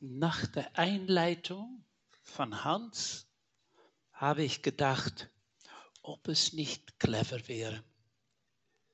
[0.00, 1.84] nach der Einleitung
[2.22, 3.26] von Hans
[4.12, 5.30] habe ich gedacht,
[6.02, 7.84] ob es nicht clever wäre,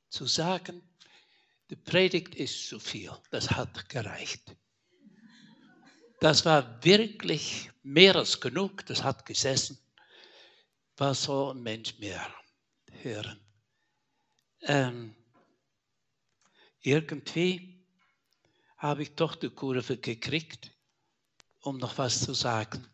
[0.09, 0.83] zu sagen,
[1.71, 4.57] die Predigt ist zu viel, das hat gereicht.
[6.21, 9.79] Das war wirklich mehr als genug, das hat gesessen.
[10.97, 12.35] Was soll ein Mensch mehr
[13.03, 13.41] hören?
[14.63, 15.17] Ähm,
[16.81, 17.85] irgendwie
[18.77, 20.74] habe ich doch die Kurve gekriegt,
[21.65, 22.87] um noch was zu sagen.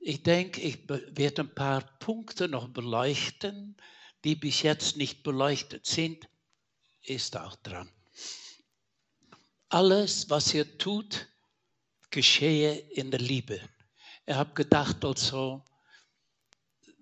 [0.00, 3.76] Ich denke, ich werde ein paar Punkte noch beleuchten,
[4.24, 6.28] die bis jetzt nicht beleuchtet sind,
[7.02, 7.90] ist auch dran.
[9.68, 11.28] Alles, was ihr tut,
[12.10, 13.60] geschehe in der Liebe.
[14.26, 15.64] Ich habe gedacht also,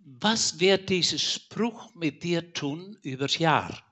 [0.04, 3.84] was wird dieser Spruch mit dir tun übers Jahr?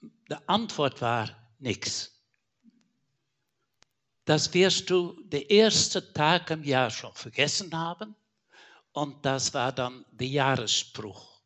[0.00, 2.21] Die Antwort war nichts.
[4.24, 8.14] Das wirst du den ersten Tag im Jahr schon vergessen haben.
[8.92, 11.40] Und das war dann der Jahresspruch.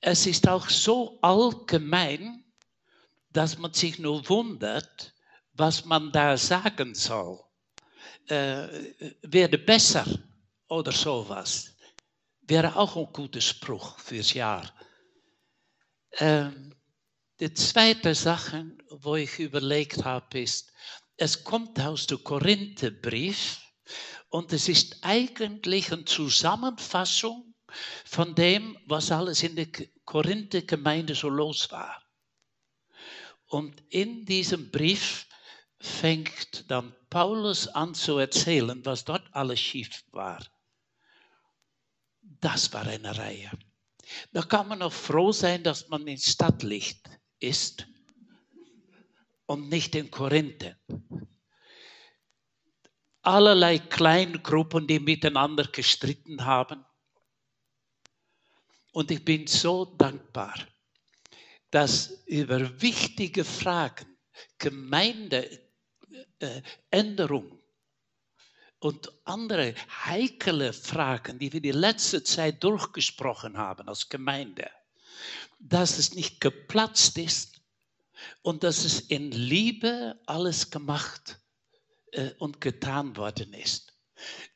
[0.00, 2.44] Es ist auch so allgemein,
[3.30, 5.14] dass man sich nur wundert,
[5.54, 7.40] was man da sagen soll.
[8.26, 8.68] Äh,
[9.22, 10.06] werde besser
[10.68, 11.74] oder sowas.
[12.42, 14.72] Wäre auch ein guter Spruch fürs Jahr.
[16.12, 16.74] Ähm,
[17.40, 20.72] die zweite Sache, wo ich überlegt habe, ist,
[21.16, 23.60] es kommt aus dem Korintherbrief
[24.28, 27.54] und es ist eigentlich eine Zusammenfassung
[28.04, 29.68] von dem, was alles in der
[30.04, 32.02] Korinther-Gemeinde so los war.
[33.46, 35.26] Und in diesem Brief
[35.80, 40.44] fängt dann Paulus an zu erzählen, was dort alles schief war.
[42.22, 43.50] Das war eine Reihe.
[44.32, 47.08] Da kann man noch froh sein, dass man in Stadtlicht
[47.44, 47.86] ist
[49.46, 50.76] und nicht in Korinthen.
[53.22, 56.84] Allerlei Kleingruppen, die miteinander gestritten haben.
[58.92, 60.54] Und ich bin so dankbar,
[61.70, 64.16] dass über wichtige Fragen,
[64.58, 67.58] Gemeindeänderung äh,
[68.78, 69.74] und andere
[70.04, 74.70] heikle Fragen, die wir die letzte Zeit durchgesprochen haben als Gemeinde,
[75.58, 77.60] dass es nicht geplatzt ist
[78.42, 81.40] und dass es in Liebe alles gemacht
[82.12, 83.92] äh, und getan worden ist.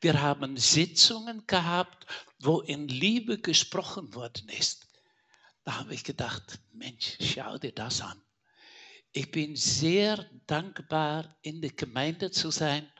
[0.01, 2.05] Wir haben Sitzungen gehabt,
[2.39, 4.87] wo in Liebe gesprochen worden ist.
[5.63, 8.21] Da habe ich gedacht, Mensch, schau dir das an.
[9.11, 12.91] Ich bin sehr dankbar, in der Gemeinde zu sein.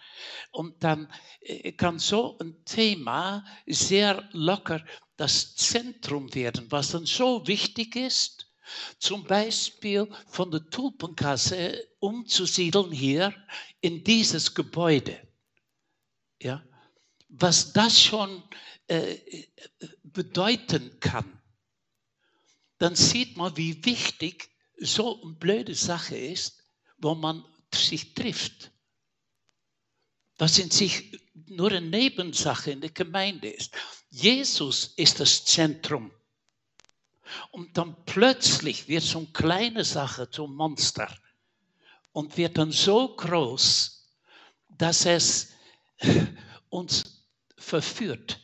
[0.51, 4.83] Und dann äh, kann so ein Thema sehr locker
[5.17, 8.47] das Zentrum werden, was dann so wichtig ist,
[8.99, 13.33] zum Beispiel von der Tulpenkasse umzusiedeln hier
[13.81, 15.19] in dieses Gebäude.
[16.41, 16.63] Ja?
[17.27, 18.43] Was das schon
[18.87, 19.17] äh,
[20.03, 21.41] bedeuten kann,
[22.77, 26.63] dann sieht man, wie wichtig so eine blöde Sache ist,
[26.97, 27.43] wo man
[27.73, 28.71] sich trifft.
[30.39, 31.19] Was in sich
[31.49, 33.75] nur eine Nebensache in der Gemeinde ist.
[34.09, 36.11] Jesus ist das Zentrum.
[37.51, 41.13] Und dann plötzlich wird so eine kleine Sache zum Monster
[42.11, 44.07] und wird dann so groß,
[44.77, 45.49] dass es
[46.69, 47.25] uns
[47.57, 48.39] verführt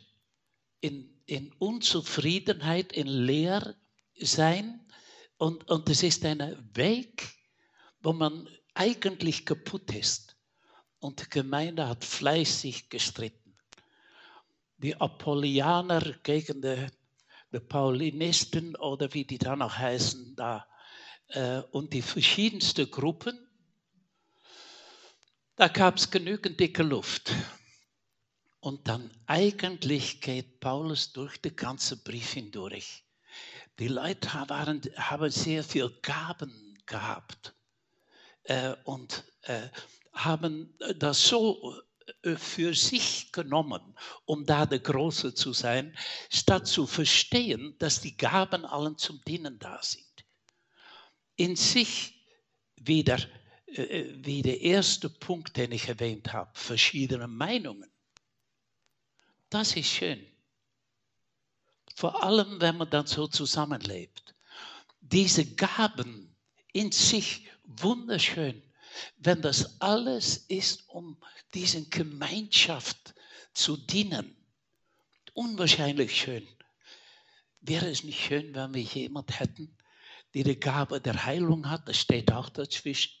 [0.80, 4.86] in, in Unzufriedenheit, in Leersein.
[5.38, 7.28] Und, und es ist ein Weg,
[8.00, 10.25] wo man eigentlich kaputt ist.
[11.06, 13.46] Und die Gemeinde hat fleißig gestritten
[14.78, 16.86] die Apollianer gegen die,
[17.52, 20.66] die Paulinisten oder wie die da noch heißen, da,
[21.28, 23.38] äh, und die verschiedensten Gruppen.
[25.56, 27.32] Da gab es genügend dicke Luft.
[28.60, 33.04] Und dann eigentlich geht Paulus durch den ganzen Brief hindurch.
[33.78, 37.54] Die Leute waren, haben sehr viel Gaben gehabt
[38.44, 39.68] äh, und äh,
[40.16, 41.80] haben das so
[42.22, 45.96] äh, für sich genommen, um da der Große zu sein,
[46.30, 50.04] statt zu verstehen, dass die Gaben allen zum Dienen da sind.
[51.36, 52.24] In sich
[52.76, 53.18] wieder,
[53.66, 57.90] äh, wie der erste Punkt, den ich erwähnt habe, verschiedene Meinungen.
[59.50, 60.26] Das ist schön.
[61.94, 64.34] Vor allem, wenn man dann so zusammenlebt.
[65.00, 66.36] Diese Gaben
[66.72, 68.62] in sich wunderschön,
[69.18, 71.16] wenn das alles ist, um
[71.54, 73.14] diesen Gemeinschaft
[73.52, 74.36] zu dienen.
[75.34, 76.46] Unwahrscheinlich schön.
[77.60, 79.76] Wäre es nicht schön, wenn wir jemand hätten,
[80.34, 81.88] der die Gabe der Heilung hat?
[81.88, 83.12] Das steht auch dazwischen.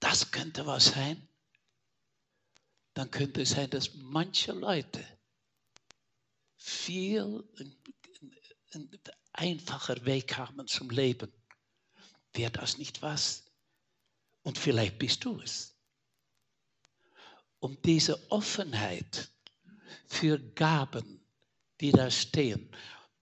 [0.00, 1.28] das könnte was sein,
[2.94, 5.04] dann könnte es sein, dass manche Leute
[6.56, 7.44] viel
[8.72, 8.90] ein
[9.32, 11.32] einfacher Weg haben zum Leben.
[12.34, 13.49] Wäre das nicht was?
[14.42, 15.76] Und vielleicht bist du es.
[17.58, 19.30] Um diese Offenheit
[20.06, 21.20] für Gaben,
[21.80, 22.74] die da stehen.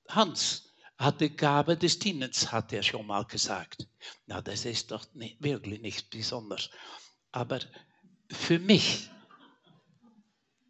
[0.08, 3.86] Hans hat die Gabe des Dienens, hat er schon mal gesagt.
[4.26, 6.70] Na, das ist doch nicht, wirklich nicht besonders.
[7.32, 7.60] Aber
[8.30, 9.10] für mich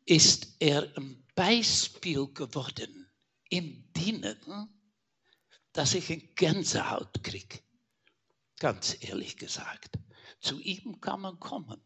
[0.06, 3.10] ist er ein Beispiel geworden
[3.50, 4.38] im Dienen,
[5.72, 7.60] dass ich eine Gänsehaut kriege.
[8.58, 9.98] Ganz ehrlich gesagt.
[10.40, 11.80] Zu ihm kann man kommen.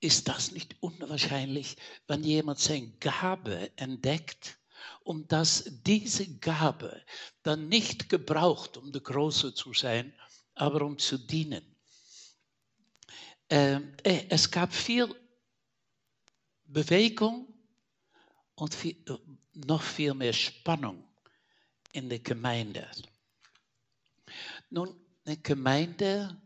[0.00, 1.76] Ist das nicht unwahrscheinlich,
[2.08, 4.58] wenn jemand seine Gabe entdeckt
[5.04, 7.04] und dass diese Gabe
[7.42, 10.12] dann nicht gebraucht, um der Große zu sein,
[10.54, 11.64] aber um zu dienen?
[13.48, 15.14] Ähm, äh, es gab viel
[16.64, 17.52] Bewegung
[18.54, 18.96] und viel,
[19.52, 21.04] noch viel mehr Spannung
[21.92, 22.90] in der Gemeinde.
[24.70, 26.40] Nun, eine Gemeinde,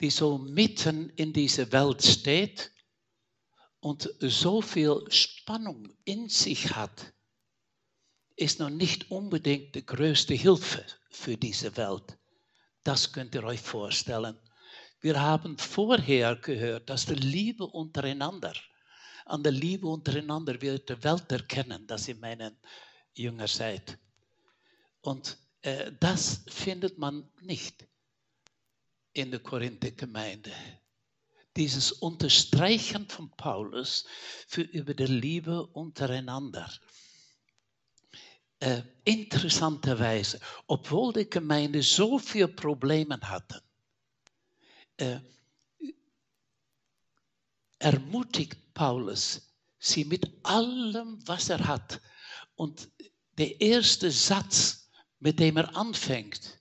[0.00, 2.72] die so mitten in dieser Welt steht
[3.80, 7.12] und so viel Spannung in sich hat,
[8.36, 12.18] ist noch nicht unbedingt die größte Hilfe für diese Welt.
[12.82, 14.38] Das könnt ihr euch vorstellen.
[15.00, 18.54] Wir haben vorher gehört, dass die Liebe untereinander,
[19.26, 22.56] an der Liebe untereinander wird die Welt erkennen, dass ihr meinen
[23.14, 23.98] Jünger seid.
[25.02, 27.86] Und äh, das findet man nicht
[29.12, 30.52] in der Korinther-Gemeinde.
[31.56, 34.04] Dieses Unterstreichen von Paulus
[34.46, 36.70] für über die Liebe untereinander.
[38.60, 43.62] Äh, interessanterweise, obwohl die Gemeinde so viele Probleme hatte,
[44.98, 45.18] äh,
[47.78, 52.00] ermutigt Paulus sie mit allem, was er hat.
[52.54, 52.90] Und
[53.38, 56.59] der erste Satz, mit dem er anfängt,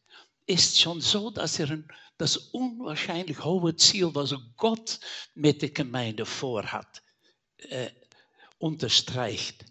[0.49, 1.83] ist schon so, dass er
[2.17, 4.99] das unwahrscheinlich hohe Ziel, was Gott
[5.35, 7.03] mit der Gemeinde vorhat,
[7.57, 7.91] äh,
[8.57, 9.63] unterstreicht.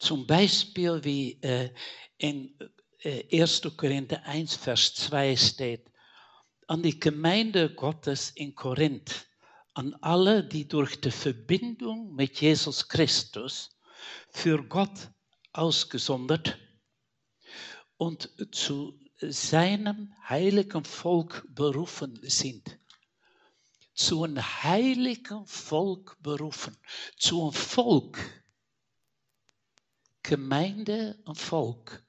[0.00, 1.70] Zum Beispiel wie äh,
[2.18, 2.58] in
[3.02, 3.62] äh, 1.
[3.76, 5.86] Korinther 1, Vers 2 steht,
[6.66, 9.28] an die Gemeinde Gottes in Korinth,
[9.74, 13.70] an alle, die durch die Verbindung mit Jesus Christus
[14.30, 15.10] für Gott
[15.52, 16.58] ausgesondert
[17.96, 22.78] und zu seinem heiligen Volk berufen sind.
[23.94, 26.76] Zu einem heiligen Volk berufen.
[27.16, 28.18] Zu einem Volk.
[30.22, 32.04] Gemeinde und Volk.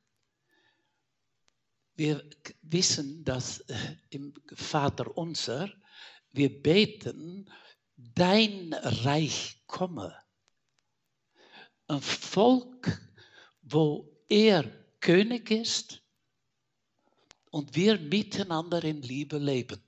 [1.95, 2.23] Wir
[2.61, 5.71] wissen, dass äh, im Vater unser
[6.31, 7.49] wir beten,
[7.95, 10.15] dein Reich komme.
[11.87, 13.01] Ein Volk,
[13.61, 14.65] wo er
[14.99, 16.01] König ist
[17.51, 19.81] und wir miteinander in Liebe leben.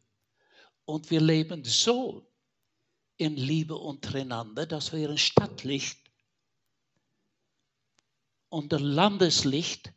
[0.85, 2.27] Und wir leben so
[3.17, 5.99] in Liebe untereinander, dass wir ein Stadtlicht
[8.49, 9.93] und ein Landeslicht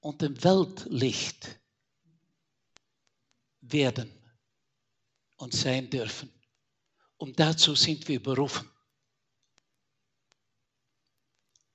[0.00, 1.60] und ein Weltlicht
[3.60, 4.10] werden
[5.36, 6.32] und sein dürfen.
[7.16, 8.70] Und dazu sind wir berufen.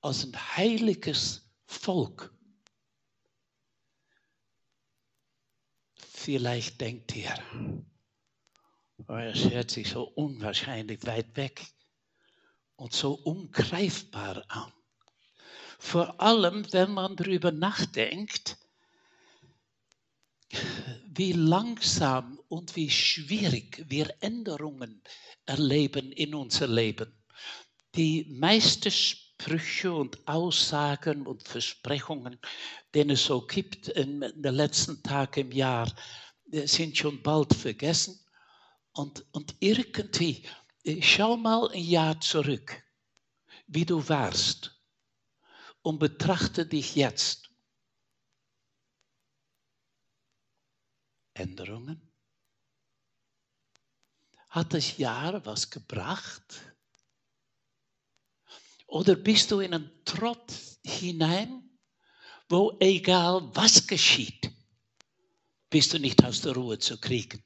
[0.00, 2.32] Als ein heiliges Volk.
[6.22, 7.34] Vielleicht denkt ihr,
[9.08, 11.66] oh, es hört sich so unwahrscheinlich weit weg
[12.76, 14.70] und so ungreifbar an.
[15.78, 18.58] Vor allem, wenn man darüber nachdenkt,
[21.06, 25.02] wie langsam und wie schwierig wir Änderungen
[25.46, 27.18] erleben in unser Leben.
[27.94, 28.92] Die meisten
[29.40, 32.38] Sprüche und Aussagen und Versprechungen,
[32.94, 35.90] den es so gibt in den letzten Tagen im Jahr,
[36.46, 38.20] sind schon bald vergessen.
[38.92, 40.44] Und, und irgendwie,
[40.84, 42.82] äh, schau mal ein Jahr zurück,
[43.66, 44.78] wie du warst
[45.82, 47.48] und betrachte dich jetzt.
[51.32, 52.12] Änderungen?
[54.50, 56.69] Hat das Jahr was gebracht?
[58.90, 60.52] Oder bist du in einen Trott
[60.84, 61.62] hinein,
[62.48, 64.50] wo egal was geschieht,
[65.70, 67.40] bist du nicht aus der Ruhe zu kriegen?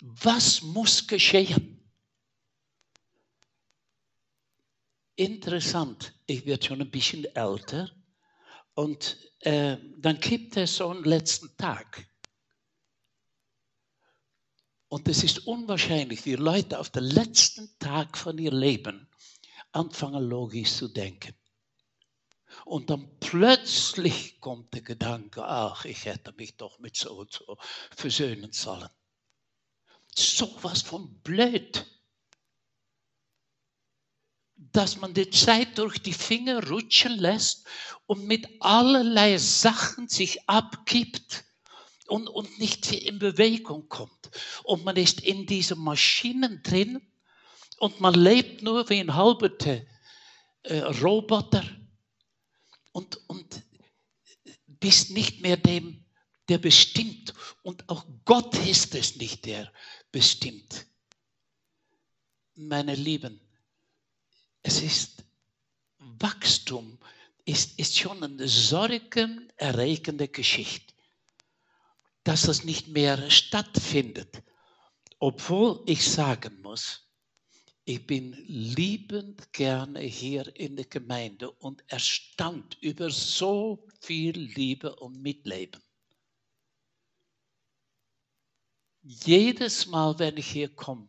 [0.00, 1.90] Was muss geschehen?
[5.16, 7.90] Interessant, ich werde schon ein bisschen älter
[8.74, 12.08] und äh, dann gibt es so einen letzten Tag.
[14.88, 19.08] Und es ist unwahrscheinlich, wie Leute auf den letzten Tag von ihr Leben
[19.72, 21.34] anfangen logisch zu denken.
[22.64, 27.58] Und dann plötzlich kommt der Gedanke, ach, ich hätte mich doch mit so und so
[27.94, 28.88] versöhnen sollen.
[30.14, 31.86] So was von blöd.
[34.56, 37.66] Dass man die Zeit durch die Finger rutschen lässt
[38.06, 41.44] und mit allerlei Sachen sich abgibt
[42.08, 44.30] und, und nicht in Bewegung kommt.
[44.64, 47.00] Und man ist in diesen Maschinen drin
[47.78, 49.50] und man lebt nur wie ein halber
[50.62, 51.64] äh, Roboter
[52.92, 53.62] und, und
[54.66, 56.04] bist nicht mehr dem,
[56.48, 57.34] der bestimmt.
[57.62, 59.72] Und auch Gott ist es nicht, der
[60.10, 60.86] bestimmt.
[62.54, 63.40] Meine Lieben,
[64.62, 65.24] es ist
[65.98, 66.98] Wachstum,
[67.44, 70.92] ist, ist schon eine sorgenerregende Geschichte,
[72.28, 74.42] dass es nicht mehr stattfindet.
[75.18, 77.08] Obwohl ich sagen muss,
[77.86, 85.22] ich bin liebend gerne hier in der Gemeinde und erstaunt über so viel Liebe und
[85.22, 85.82] Mitleben.
[89.00, 91.08] Jedes Mal, wenn ich hier komme,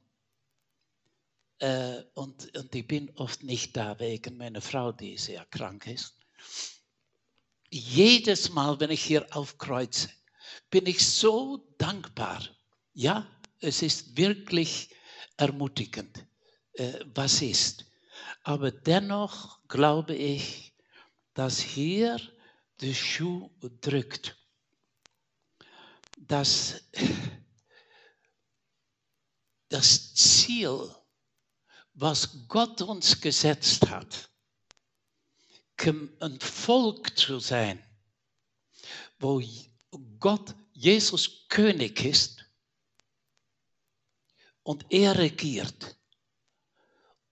[1.57, 6.15] äh, und, und ich bin oft nicht da wegen meiner Frau, die sehr krank ist,
[7.69, 10.07] jedes Mal, wenn ich hier aufkreuze,
[10.69, 12.41] bin ich so dankbar.
[12.93, 13.27] Ja,
[13.59, 14.89] es ist wirklich
[15.37, 16.25] ermutigend
[16.73, 17.85] äh, was ist.
[18.43, 20.73] Aber dennoch glaube ich,
[21.33, 22.19] dass hier
[22.81, 23.49] der Schuh
[23.81, 24.37] drückt.
[26.17, 26.81] Dass
[29.69, 30.93] das Ziel,
[31.93, 34.29] was Gott uns gesetzt hat,
[36.19, 37.81] ein Volk zu sein,
[39.19, 39.39] wo
[40.19, 42.46] Gott, Jesus König ist
[44.63, 45.98] und er regiert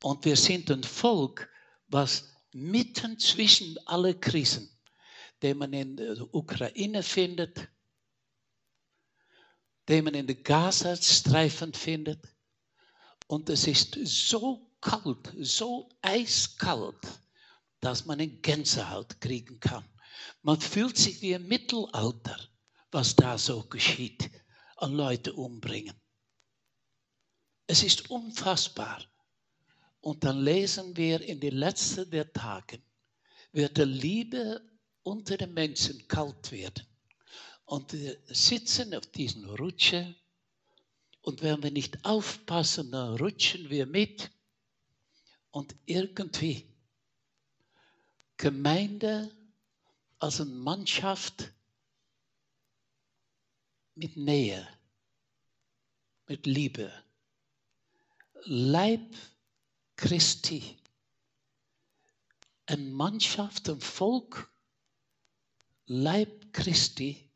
[0.03, 1.49] und wir sind ein Volk,
[1.87, 4.69] was mitten zwischen alle Krisen,
[5.41, 7.67] die man in der Ukraine findet,
[9.87, 12.27] die man in der Gazastreifen findet.
[13.27, 17.01] Und es ist so kalt, so eiskalt,
[17.79, 19.85] dass man eine Gänsehaut kriegen kann.
[20.41, 22.39] Man fühlt sich wie im Mittelalter,
[22.91, 24.29] was da so geschieht,
[24.77, 25.95] an Leute umbringen.
[27.67, 29.03] Es ist unfassbar.
[29.99, 32.81] Und dann lesen wir in den letzten der Tagen,
[33.51, 34.61] wird die Liebe
[35.03, 36.85] unter den Menschen kalt werden.
[37.65, 40.15] Und wir sitzen auf diesen Rutsche
[41.21, 44.31] und wenn wir nicht aufpassen, dann rutschen wir mit.
[45.51, 46.73] Und irgendwie
[48.37, 49.29] Gemeinde
[50.19, 51.51] als eine Mannschaft
[53.95, 54.67] mit Nähe,
[56.27, 56.91] mit Liebe,
[58.43, 59.15] Leib
[59.95, 60.77] Christi.
[62.65, 64.51] Eine Mannschaft, ein Volk,
[65.85, 67.29] Leib Christi,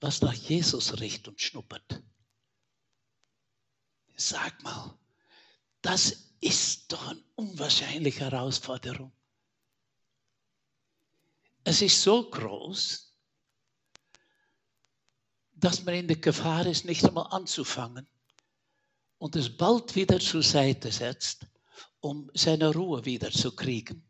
[0.00, 2.02] was nach Jesus riecht und schnuppert.
[4.16, 4.98] Sag mal,
[5.82, 9.12] das ist doch eine unwahrscheinliche Herausforderung.
[11.64, 13.14] Es ist so groß,
[15.52, 18.08] dass man in der Gefahr ist, nicht einmal anzufangen
[19.18, 21.46] und es bald wieder zur Seite setzt
[22.00, 24.02] um seine Ruhe wieder zu kriegen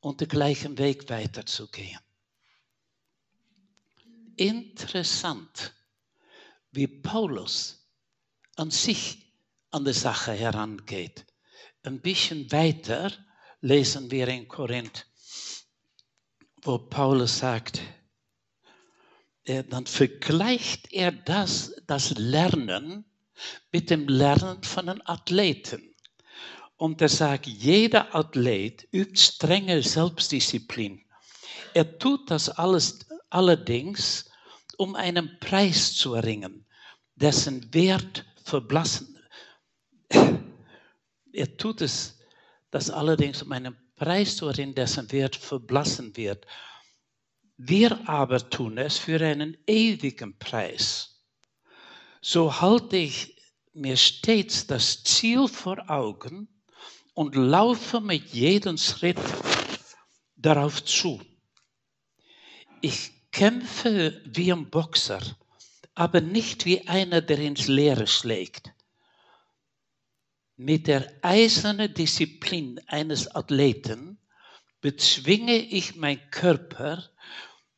[0.00, 2.00] und den gleichen Weg weiterzugehen.
[4.36, 5.74] Interessant,
[6.70, 7.88] wie Paulus
[8.56, 9.32] an sich
[9.70, 11.26] an die Sache herangeht.
[11.82, 13.12] Ein bisschen weiter
[13.60, 15.06] lesen wir in Korinth,
[16.68, 17.80] wo Paulus sagt,
[19.44, 23.06] dann vergleicht er das, das Lernen
[23.72, 25.94] mit dem Lernen von einem Athleten.
[26.76, 31.00] Und er sagt, jeder Athlet übt strenge Selbstdisziplin.
[31.72, 34.26] Er tut das alles allerdings,
[34.76, 36.66] um einen Preis zu erringen,
[37.14, 39.18] dessen Wert verblassen.
[41.32, 42.18] Er tut es
[42.70, 46.46] das allerdings, um einen Preis zu erringen, dessen Wert verblassen wird.
[47.56, 51.24] Wir aber tun es für einen ewigen Preis.
[52.20, 53.36] So halte ich
[53.72, 56.48] mir stets das Ziel vor Augen,
[57.18, 59.18] und laufe mit jedem Schritt
[60.36, 61.20] darauf zu.
[62.80, 65.18] Ich kämpfe wie ein Boxer,
[65.96, 68.72] aber nicht wie einer, der ins Leere schlägt.
[70.60, 74.20] Mit der eisernen Disziplin eines Athleten
[74.80, 77.08] bezwinge ich meinen Körper,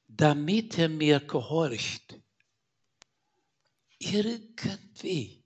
[0.09, 2.19] damit er mir gehorcht.
[3.99, 5.45] Irgendwie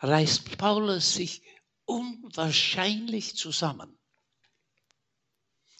[0.00, 1.42] reißt Paulus sich
[1.86, 3.98] unwahrscheinlich zusammen,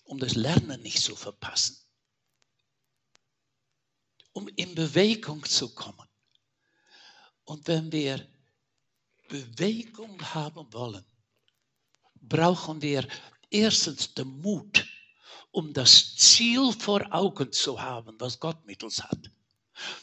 [0.04, 1.76] um das Lernen nicht zu verpassen,
[4.32, 6.08] um in Bewegung zu kommen.
[7.44, 8.31] Und wenn wir
[9.32, 11.06] Bewegung haben wollen,
[12.20, 13.08] brauchen wir
[13.48, 14.86] erstens den Mut,
[15.52, 19.30] um das Ziel vor Augen zu haben, was Gott mit uns hat.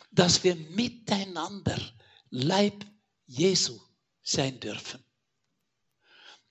[0.10, 1.80] Dass wir miteinander
[2.32, 2.84] Leib
[3.28, 3.80] Jesu
[4.24, 5.04] sein dürfen.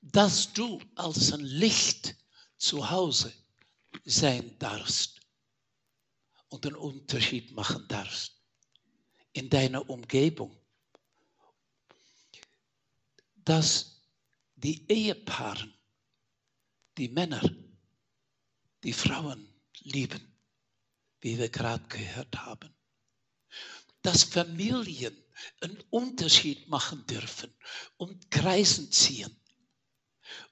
[0.00, 2.14] Dass du als ein Licht
[2.58, 3.32] zu Hause
[4.04, 5.20] sein darfst
[6.49, 8.40] und einen Unterschied machen darfst
[9.32, 10.57] in deiner Umgebung.
[13.49, 14.02] Dass
[14.57, 15.73] die Ehepaaren,
[16.99, 17.40] die Männer,
[18.85, 19.49] die Frauen
[19.81, 20.37] lieben,
[21.23, 22.69] wie wir gerade gehört haben.
[24.02, 25.17] Dass Familien
[25.62, 27.50] einen Unterschied machen dürfen
[27.97, 29.35] und Kreisen ziehen.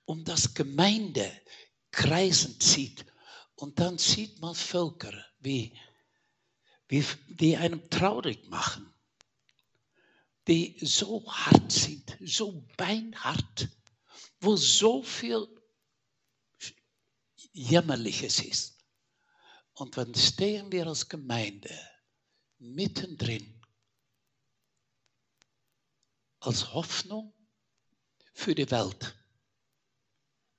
[0.07, 1.31] Um das Gemeinde
[1.91, 3.05] Kreisen zieht.
[3.57, 5.79] Und dann sieht man Völker, wie,
[6.88, 8.91] wie, die einem traurig machen.
[10.47, 13.69] Die so hart sind, so beinhart,
[14.41, 15.47] wo so viel
[17.53, 18.85] Jämmerliches ist.
[19.73, 21.76] Und dann stehen wir als Gemeinde
[22.59, 23.57] mittendrin
[26.47, 27.35] als Hoffnung
[28.33, 29.17] für die Welt.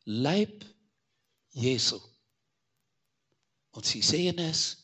[0.03, 0.65] Leib
[1.51, 1.99] Jesu.
[3.71, 4.83] Und sie sehen es.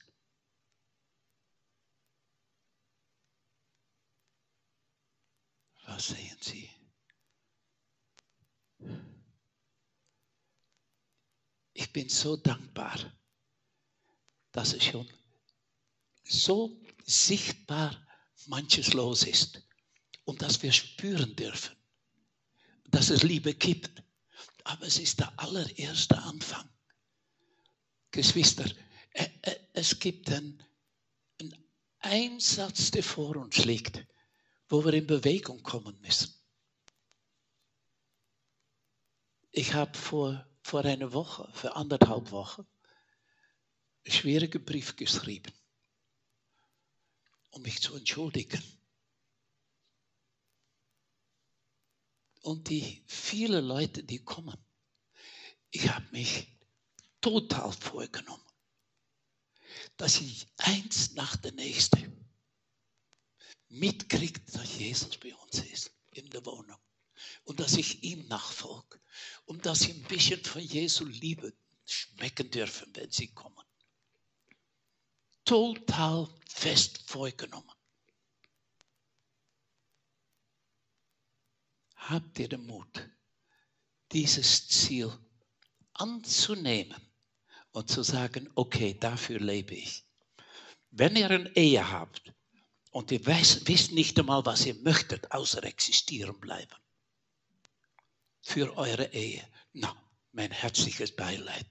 [5.96, 6.70] Was sehen sie?
[11.74, 12.98] Ich bin so dankbar,
[14.52, 15.08] dass es schon
[16.24, 17.96] so sichtbar
[18.48, 19.62] manches los ist
[20.26, 21.76] und dass wir spüren dürfen,
[22.86, 24.02] dass es Liebe gibt.
[24.63, 26.67] Aber es ist der allererste Anfang.
[28.10, 28.65] Geschwister,
[29.74, 30.63] es gibt einen,
[31.39, 31.56] einen
[32.00, 34.04] Einsatz, der vor uns liegt,
[34.74, 36.34] wo wir in Bewegung kommen müssen.
[39.52, 42.66] Ich habe vor, vor einer Woche, für anderthalb Wochen,
[44.04, 45.54] einen schwierigen Brief geschrieben,
[47.52, 48.64] um mich zu entschuldigen
[52.42, 54.58] und die vielen Leute, die kommen.
[55.70, 56.48] Ich habe mich
[57.22, 58.50] total vorgenommen,
[59.98, 62.23] dass ich eins nach der nächsten
[63.74, 66.78] mitkriegt, dass Jesus bei uns ist in der Wohnung
[67.44, 69.00] und dass ich ihm nachfolge
[69.46, 71.54] und dass sie ein bisschen von Jesu Liebe
[71.86, 73.64] schmecken dürfen, wenn sie kommen.
[75.46, 77.74] Total fest vorgenommen.
[82.10, 83.10] habt ihr den Mut,
[84.12, 85.12] dieses Ziel
[85.94, 87.00] anzunehmen
[87.72, 90.04] und zu sagen, okay, dafür lebe ich.
[90.92, 92.33] Wenn ihr eine Ehe habt
[92.93, 96.75] und ihr wisst, nicht einmal, was ihr möchtet, außer existieren bleiben,
[98.41, 99.95] für eure Ehe, na,
[100.32, 101.65] mein herzliches Beileid.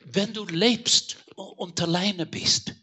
[0.00, 2.74] Wenn du lebst und alleine bist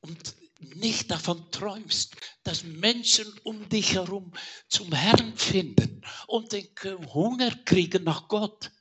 [0.00, 0.34] und
[0.74, 4.32] nicht davon träumst, dass Menschen um dich herum
[4.68, 6.68] zum Herrn finden und den
[7.14, 8.72] Hunger kriegen nach Gott.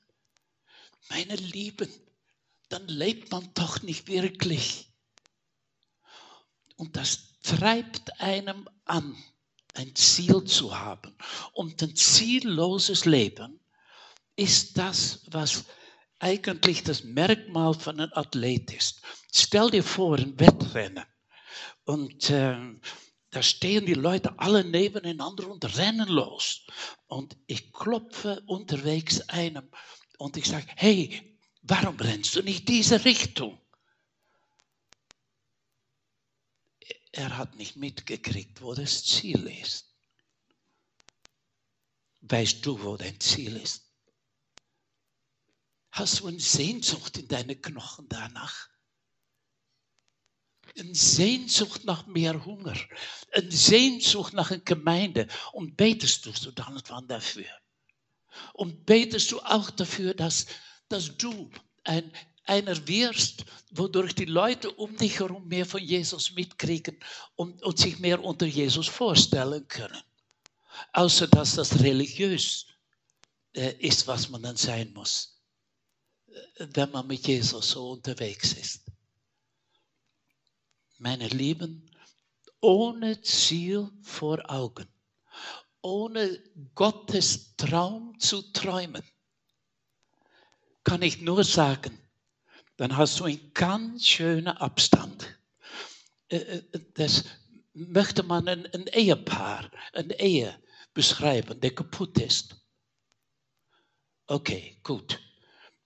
[1.09, 1.93] Meine Lieben,
[2.69, 4.94] dann lebt man doch nicht wirklich.
[6.75, 9.15] Und das treibt einem an,
[9.73, 11.15] ein Ziel zu haben.
[11.53, 13.59] Und ein zielloses Leben
[14.35, 15.65] ist das, was
[16.19, 19.01] eigentlich das Merkmal von einem Athlet ist.
[19.33, 21.05] Stell dir vor, ein Wettrennen.
[21.83, 22.57] Und äh,
[23.29, 26.61] da stehen die Leute alle nebeneinander und rennen los.
[27.07, 29.69] Und ich klopfe unterwegs einem
[30.17, 33.59] und ich sage, hey, warum rennst du nicht diese Richtung?
[37.15, 39.95] Er hat nicht mitgekriegt, wo das Ziel ist.
[42.19, 43.89] Weißt du, wo dein Ziel ist?
[45.91, 48.67] Hast du eine Sehnsucht in deine Knochen danach?
[50.77, 52.75] Eine Sehnsucht nach mehr Hunger.
[53.31, 55.29] Eine Sehnsucht nach einer Gemeinde.
[55.53, 57.47] Und betest du dann und dafür?
[58.51, 60.47] Und betest du auch dafür, dass,
[60.89, 61.49] dass du
[61.85, 62.11] ein,
[62.45, 66.97] einer wirst, wodurch die Leute um dich herum mehr von Jesus mitkriegen
[67.35, 70.01] und, und sich mehr unter Jesus vorstellen können.
[70.93, 72.67] Außer dass das religiös
[73.53, 75.41] äh, ist, was man dann sein muss,
[76.27, 78.85] äh, wenn man mit Jesus so unterwegs ist
[80.97, 81.89] meine Lieben,
[82.61, 84.87] ohne Ziel vor Augen,
[85.81, 86.41] ohne
[86.73, 89.03] Gottes Traum zu träumen,
[90.83, 91.99] kann ich nur sagen,
[92.77, 95.37] dann hast du einen ganz schönen Abstand.
[96.29, 96.61] Äh, äh,
[96.95, 97.25] das
[97.73, 100.57] möchte man ein, Ehepaar, eine Ehe
[100.93, 102.55] beschreiben, der kaputt ist.
[104.27, 105.19] Okay, gut.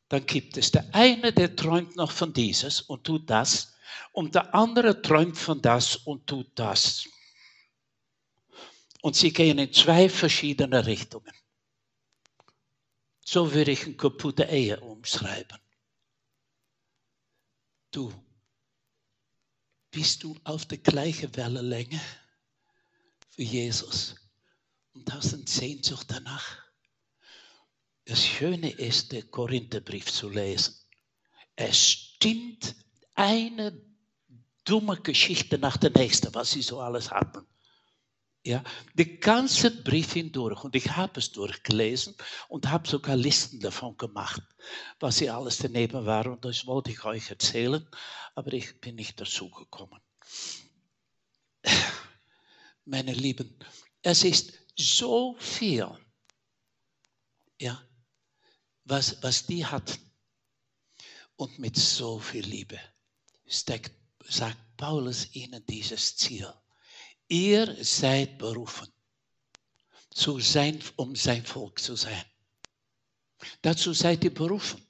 [0.08, 3.75] Dann gibt es der eine, der träumt noch von dieses und tut das.
[4.12, 7.08] Und der andere träumt von das und tut das.
[9.02, 11.34] Und sie gehen in zwei verschiedene Richtungen.
[13.23, 15.60] So würde ich eine kaputte Ehe umschreiben.
[17.91, 18.13] Du,
[19.91, 21.99] bist du auf der gleichen Wellenlänge
[23.36, 24.15] wie Jesus
[24.93, 26.58] und hast eine Sehnsucht danach?
[28.06, 30.75] Das Schöne ist, den Korintherbrief zu lesen.
[31.56, 32.75] Es stimmt
[33.15, 33.80] eine
[34.65, 37.45] dumme Geschichte nach der nächsten, was sie so alles hatten.
[38.45, 40.63] Ja, den ganzen Brief hindurch.
[40.63, 42.15] Und ich habe es durchgelesen
[42.47, 44.41] und habe sogar Listen davon gemacht,
[44.99, 46.34] was sie alles daneben waren.
[46.34, 47.86] Und das wollte ich euch erzählen,
[48.36, 49.99] aber ich bin nicht dazu gekommen.
[52.86, 53.60] Meine Lieben,
[54.02, 55.89] es ist so viel.
[57.60, 57.84] Ja,
[58.86, 59.99] was, was die hatten.
[61.36, 62.80] Und mit so viel Liebe
[63.45, 63.93] steckt,
[64.28, 66.54] sagt Paulus ihnen dieses Ziel.
[67.30, 68.92] Ihr seid berufen,
[70.10, 72.26] zu sein, um sein Volk zu sein.
[73.62, 74.84] Dazu seid ihr berufen.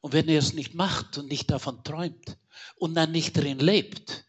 [0.00, 2.38] Und wenn ihr es nicht macht und nicht davon träumt
[2.76, 4.24] und dann nicht drin lebt,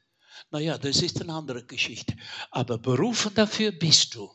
[0.50, 2.18] naja, das ist eine andere Geschichte.
[2.50, 4.30] Aber berufen dafür bist du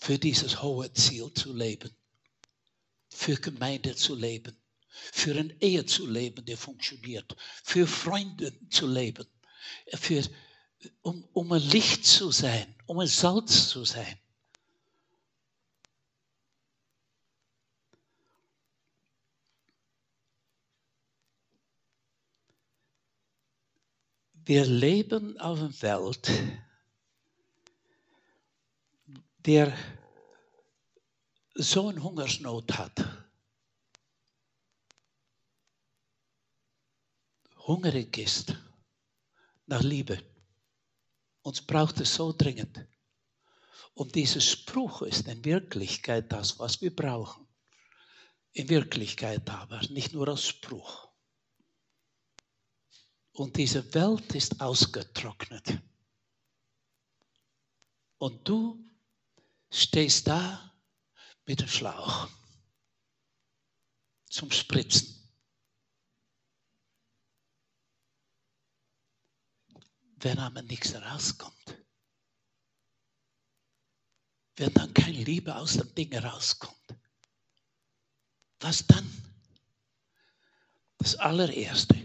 [0.00, 1.94] für dieses hohe Ziel zu leben,
[3.10, 4.56] für Gemeinde zu leben,
[5.12, 9.26] für eine Ehe zu leben, die funktioniert, für Freunde zu leben,
[9.94, 10.22] für,
[11.02, 14.18] um, um ein Licht zu sein, um ein Salz zu sein.
[24.46, 26.30] Wir leben auf einer Welt,
[29.38, 29.76] der
[31.54, 33.25] so eine Hungersnot hat,
[37.66, 38.54] hungrig ist
[39.66, 40.22] nach Liebe.
[41.42, 42.86] Uns braucht es so dringend.
[43.94, 47.46] Und dieser Spruch ist in Wirklichkeit das, was wir brauchen.
[48.52, 51.08] In Wirklichkeit aber, nicht nur als Spruch.
[53.32, 55.78] Und diese Welt ist ausgetrocknet.
[58.18, 58.82] Und du
[59.70, 60.72] stehst da
[61.44, 62.28] mit dem Schlauch
[64.28, 65.15] zum Spritzen.
[70.16, 71.78] Wenn aber nichts rauskommt,
[74.56, 76.96] wenn dann keine Liebe aus dem Ding rauskommt,
[78.60, 79.06] was dann?
[80.98, 81.96] Das allererste.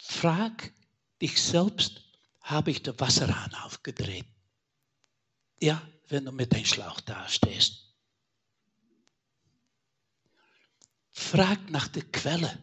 [0.00, 0.72] Frag
[1.20, 2.02] dich selbst,
[2.40, 4.26] habe ich den Wasserhahn aufgedreht?
[5.60, 7.94] Ja, wenn du mit dem Schlauch dastehst.
[11.12, 12.62] Frag nach der Quelle.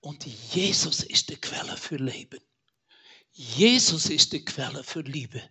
[0.00, 2.40] Und Jesus ist die Quelle für Leben.
[3.32, 5.42] Jesus ist die Quelle für Liebe.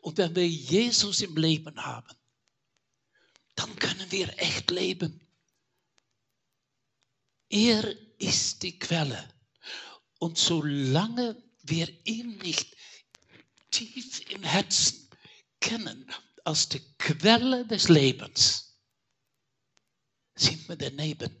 [0.00, 2.16] Und wenn wir Jesus im Leben haben,
[3.54, 5.20] dann können wir echt leben.
[7.50, 9.28] Er ist die Quelle.
[10.18, 12.76] Und solange wir ihm nicht
[13.70, 15.08] tief im Herzen
[15.60, 16.10] kennen
[16.44, 18.78] als die Quelle des Lebens,
[20.34, 21.39] sind wir daneben.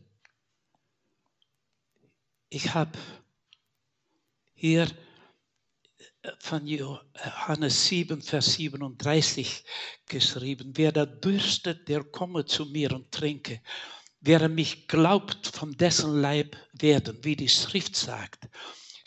[2.52, 2.98] Ich habe
[4.54, 4.90] hier
[6.40, 9.64] von Johannes 7, Vers 37
[10.06, 13.62] geschrieben, wer da dürstet, der komme zu mir und trinke.
[14.18, 18.48] Wer mich glaubt, von dessen Leib werden, wie die Schrift sagt,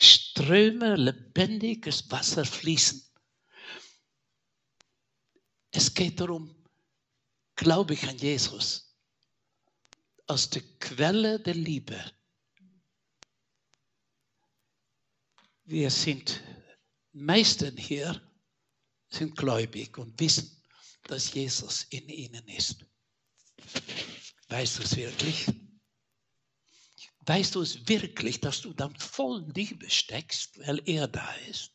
[0.00, 3.02] Ströme lebendiges Wasser fließen.
[5.70, 6.56] Es geht darum,
[7.56, 8.96] glaube ich an Jesus
[10.26, 12.02] als die Quelle der Liebe.
[15.64, 16.42] Wir sind,
[17.12, 18.20] meisten hier
[19.08, 20.62] sind gläubig und wissen,
[21.04, 22.84] dass Jesus in ihnen ist.
[24.48, 25.46] Weißt du es wirklich?
[27.26, 31.74] Weißt du es wirklich, dass du dann voll Liebe steckst, weil er da ist?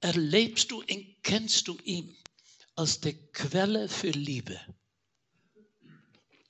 [0.00, 2.16] erlebst du und kennst du ihn
[2.76, 4.60] als die Quelle für Liebe.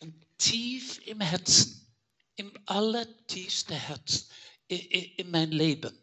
[0.00, 1.86] Und tief im Herzen,
[2.36, 4.28] im allertiefsten Herzen,
[4.68, 5.96] in mein Leben,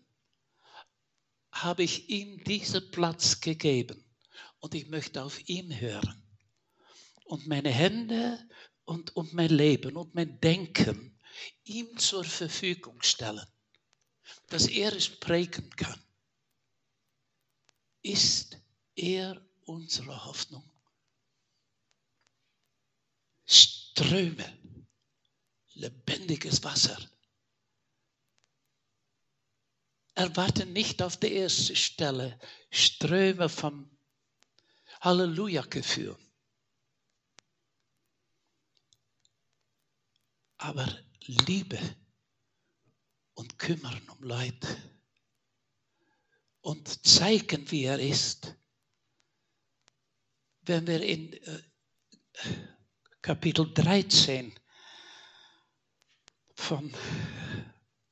[1.52, 4.04] habe ich ihm diesen Platz gegeben
[4.60, 6.22] und ich möchte auf ihn hören.
[7.26, 8.40] Und meine Hände
[8.84, 11.20] und, und mein Leben und mein Denken
[11.64, 13.46] ihm zur Verfügung stellen,
[14.48, 16.02] dass er es prägen kann.
[18.02, 18.58] Ist
[18.96, 20.70] er unsere Hoffnung?
[23.46, 24.58] Ströme,
[25.74, 26.98] lebendiges Wasser.
[30.16, 32.40] Erwarte nicht auf der ersten Stelle
[32.72, 33.96] Ströme vom
[35.02, 36.18] Halleluja-Gefühl.
[40.58, 40.88] Aber
[41.26, 41.80] Liebe
[43.34, 44.68] und kümmern um Leute
[46.62, 48.56] und zeigen, wie er ist.
[50.62, 51.62] Wenn wir in äh,
[53.22, 54.58] Kapitel 13
[56.56, 56.92] von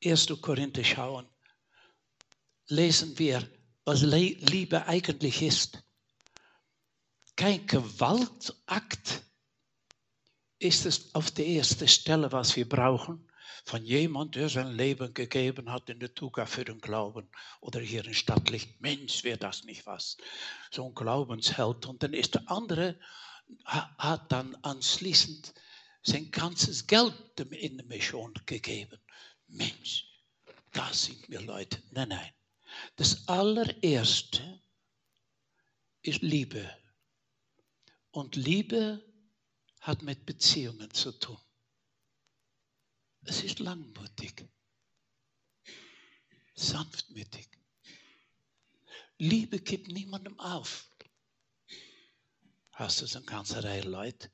[0.04, 0.28] 1.
[0.42, 1.33] Korinther schauen,
[2.68, 3.48] lesen wir,
[3.86, 5.84] was Liebe eigentlich ist.
[7.36, 9.24] Kein Gewaltakt
[10.60, 13.28] ist es auf der ersten Stelle, was wir brauchen,
[13.66, 17.30] von jemand, der sein Leben gegeben hat in der Tuga für den Glauben
[17.62, 18.80] oder hier in Stadtlicht.
[18.82, 20.18] Mensch, wäre das nicht was?
[20.72, 21.86] So ein Glaubensheld.
[21.86, 23.00] Und dann ist der andere,
[23.66, 25.54] hat dann anschließend
[26.02, 29.00] sein ganzes Geld in die Mission gegeben.
[29.48, 30.06] Mensch,
[30.72, 31.82] das sind mir Leute.
[31.92, 32.32] Nein, nein.
[32.96, 34.62] Das allererste
[36.02, 36.70] ist Liebe.
[38.12, 39.04] Und Liebe
[39.82, 41.40] hat mit Beziehungen zu tun.
[43.26, 44.48] Es ist langmutig,
[46.56, 47.50] sanftmütig.
[49.18, 50.90] Liebe gibt niemandem auf.
[52.74, 54.32] Hast du so eine ganze Reihe Leute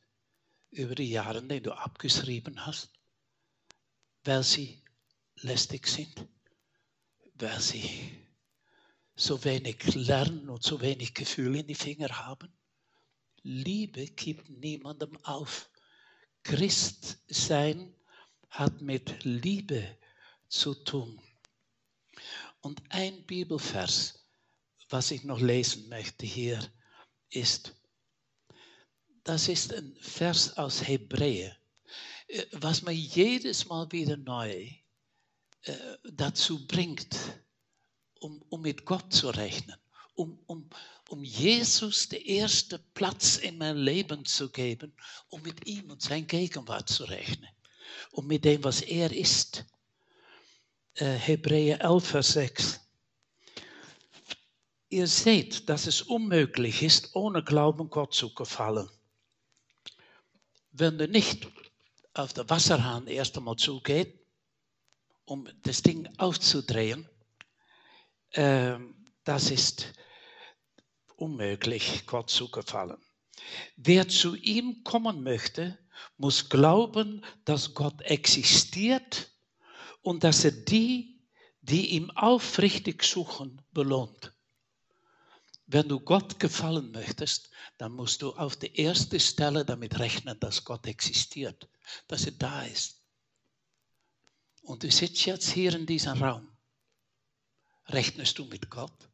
[0.71, 2.89] über die Jahre, die du abgeschrieben hast,
[4.23, 4.83] weil sie
[5.35, 6.27] lästig sind,
[7.35, 8.28] weil sie
[9.19, 12.51] so wenig lernen und so wenig Gefühl in die Finger haben?
[13.43, 15.69] Liebe gibt niemandem auf.
[16.43, 17.93] Christ sein
[18.49, 19.97] hat mit Liebe
[20.47, 21.21] zu tun.
[22.61, 24.25] Und ein Bibelvers,
[24.89, 26.59] was ich noch lesen möchte hier,
[27.29, 27.75] ist,
[29.23, 31.55] das ist ein Vers aus Hebräer,
[32.27, 34.69] äh, was mir jedes Mal wieder neu
[35.63, 37.15] äh, dazu bringt,
[38.19, 39.75] um, um mit Gott zu rechnen,
[40.15, 40.69] um, um,
[41.09, 44.93] um Jesus den ersten Platz in mein Leben zu geben,
[45.29, 47.49] um mit ihm und sein Gegenwart zu rechnen,
[48.11, 49.65] um mit dem, was er ist.
[50.95, 52.79] Äh, Hebräer 11, Vers 6.
[54.89, 58.89] Ihr seht, dass es unmöglich ist, ohne Glauben Gott zu gefallen.
[60.71, 61.47] Wenn du nicht
[62.13, 64.19] auf der Wasserhahn erst einmal zugeht,
[65.25, 67.07] um das Ding aufzudrehen,
[68.31, 69.93] das ist
[71.15, 72.97] unmöglich, Gott zu gefallen.
[73.75, 75.77] Wer zu ihm kommen möchte,
[76.17, 79.31] muss glauben, dass Gott existiert
[80.01, 81.21] und dass er die,
[81.61, 84.33] die ihm aufrichtig suchen, belohnt.
[85.65, 90.65] Wenn du Gott gefallen möchtest, dann musst du auf der ersten Stelle damit rechnen, dass
[90.65, 91.69] Gott existiert,
[92.07, 93.03] dass er da ist.
[94.63, 96.47] Und du sitzt jetzt hier in diesem Raum.
[97.89, 99.09] Rechnest du mit Gott?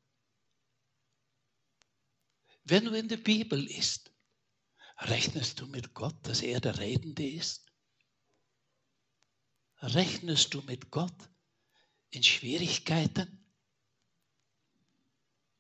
[2.65, 4.11] Wenn du in der Bibel liest,
[4.97, 7.71] rechnest du mit Gott, dass er der Redende ist?
[9.77, 11.29] Rechnest du mit Gott
[12.09, 13.45] in Schwierigkeiten?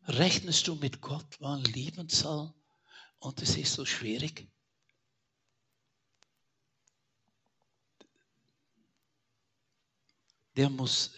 [0.07, 2.53] Rechnest du mit Gott, wann lieben soll
[3.19, 4.51] und es ist so schwierig?
[10.55, 11.11] Der muss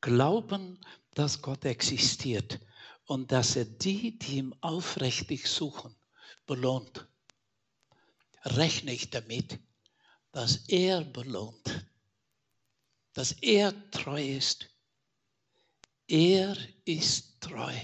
[0.00, 2.60] glauben, dass Gott existiert
[3.06, 5.94] und dass er die, die ihm aufrichtig suchen,
[6.46, 7.06] belohnt.
[8.44, 9.58] Rechne ich damit,
[10.32, 11.86] dass er belohnt,
[13.12, 14.68] dass er treu ist.
[16.06, 17.74] Er ist treu.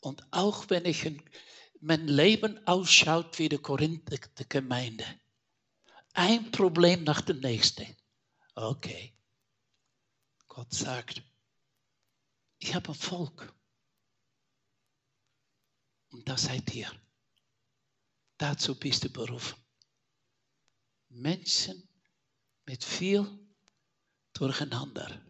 [0.00, 1.22] Und auch wenn ich ein,
[1.80, 5.04] mein Leben ausschaut wie die Korinther Gemeinde,
[6.12, 7.86] ein Problem nach dem nächsten.
[8.54, 9.12] Okay.
[10.48, 11.22] Gott sagt,
[12.66, 13.54] ich habe Volk.
[16.10, 16.90] Und das seid ihr.
[18.38, 19.56] Dazu bist du berufen.
[21.08, 21.88] Menschen
[22.64, 23.24] mit viel
[24.32, 25.22] Durcheinander.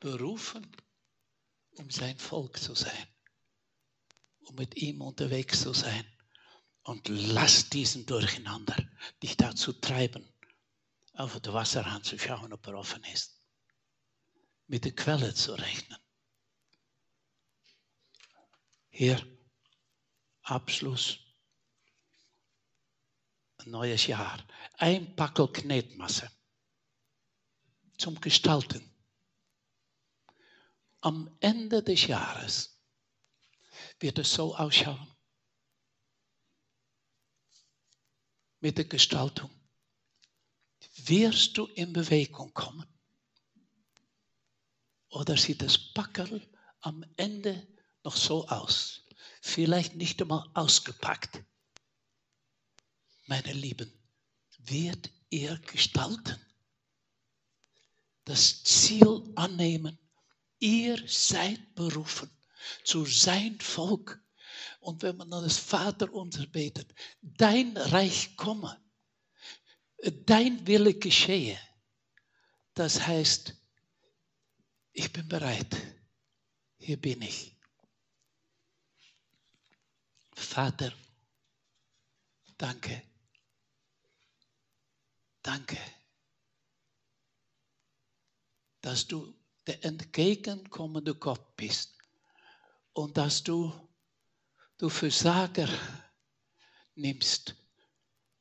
[0.00, 0.66] Berufen,
[1.76, 3.06] um sein Volk zu sein.
[4.40, 6.04] Um mit ihm unterwegs zu sein.
[6.82, 8.76] Und lass diesen Durcheinander
[9.22, 10.28] dich dazu treiben,
[11.12, 13.40] auf den Wasserhahn zu schauen, ob er offen ist.
[14.66, 16.03] Mit der Quelle zu rechnen.
[18.96, 19.20] Hier,
[20.42, 21.18] Abschluss.
[23.56, 24.38] Ein neues Jahr.
[24.78, 26.30] Ein Packel Knetmasse
[27.98, 28.88] zum Gestalten.
[31.00, 32.80] Am Ende des Jahres
[33.98, 35.12] wird es so ausschauen.
[38.60, 39.50] Mit der Gestaltung
[40.98, 42.86] wirst du in Bewegung kommen.
[45.08, 47.73] Oder sieht das Packerl am Ende
[48.04, 49.02] noch so aus?
[49.40, 51.42] Vielleicht nicht einmal ausgepackt.
[53.26, 53.92] Meine Lieben,
[54.58, 56.38] wird er gestalten?
[58.24, 59.98] Das Ziel annehmen.
[60.58, 62.30] Ihr seid berufen
[62.84, 64.22] zu sein Volk.
[64.80, 68.80] Und wenn man das Vater unser betet, dein Reich komme
[70.10, 71.58] dein Wille geschehe.
[72.74, 73.54] Das heißt,
[74.92, 75.76] ich bin bereit.
[76.78, 77.53] Hier bin ich.
[80.34, 80.92] Vater,
[82.56, 83.02] danke.
[85.44, 85.76] Danke,
[88.80, 89.34] dass du
[89.66, 91.98] der entgegenkommende Gott bist
[92.94, 93.70] und dass du,
[94.78, 95.68] du Versager
[96.94, 97.54] nimmst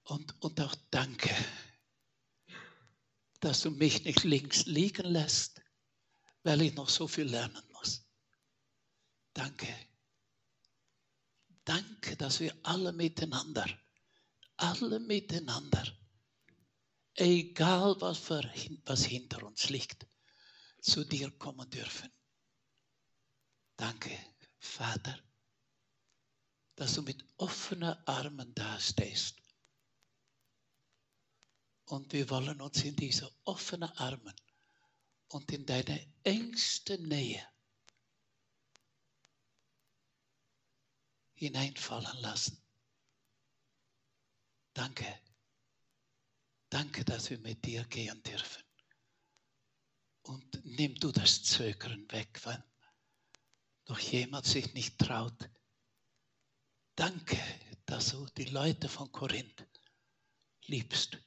[0.05, 1.35] und, und auch danke,
[3.41, 5.61] dass du mich nicht links liegen lässt,
[6.43, 8.05] weil ich noch so viel lernen muss.
[9.33, 9.67] Danke.
[11.65, 13.65] Danke, dass wir alle miteinander,
[14.57, 15.85] alle miteinander,
[17.15, 18.43] egal was, für,
[18.85, 20.05] was hinter uns liegt,
[20.81, 22.11] zu dir kommen dürfen.
[23.77, 24.17] Danke,
[24.59, 25.17] Vater,
[26.75, 29.37] dass du mit offenen Armen dastehst
[31.85, 34.35] und wir wollen uns in diese offenen Armen
[35.29, 37.52] und in deine engste Nähe
[41.45, 42.61] hineinfallen lassen.
[44.73, 45.19] Danke.
[46.69, 48.63] Danke, dass wir mit dir gehen dürfen.
[50.23, 52.63] Und nimm du das Zögern weg, wenn
[53.87, 55.49] noch jemand sich nicht traut.
[56.95, 57.37] Danke,
[57.85, 59.67] dass du die Leute von Korinth
[60.65, 61.17] liebst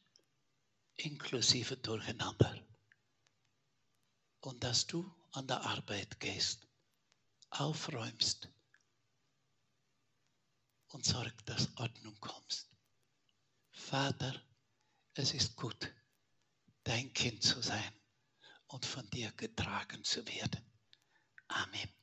[0.97, 2.67] inklusive Durcheinander.
[4.41, 6.67] Und dass du an der Arbeit gehst,
[7.51, 8.49] aufräumst
[10.89, 12.71] und sorgst, dass Ordnung kommst.
[13.71, 14.41] Vater,
[15.15, 15.93] es ist gut,
[16.85, 17.93] dein Kind zu sein
[18.69, 20.65] und von dir getragen zu werden.
[21.49, 21.96] Amen.